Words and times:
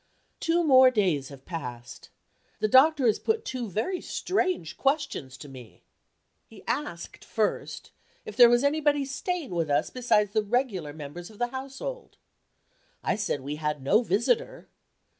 Two 0.39 0.63
days 0.89 1.29
more 1.29 1.35
have 1.37 1.45
passed. 1.45 2.09
The 2.59 2.67
doctor 2.67 3.05
has 3.05 3.19
put 3.19 3.45
two 3.45 3.69
very 3.69 4.01
strange 4.01 4.75
questions 4.75 5.37
to 5.37 5.47
me. 5.47 5.83
He 6.47 6.63
asked, 6.67 7.23
first, 7.23 7.91
if 8.25 8.35
there 8.35 8.49
was 8.49 8.63
anybody 8.63 9.05
staying 9.05 9.51
with 9.51 9.69
us 9.69 9.91
besides 9.91 10.33
the 10.33 10.41
regular 10.41 10.91
members 10.91 11.29
of 11.29 11.37
the 11.37 11.49
household. 11.49 12.17
I 13.03 13.15
said 13.15 13.41
we 13.41 13.57
had 13.57 13.83
no 13.83 14.01
visitor. 14.01 14.69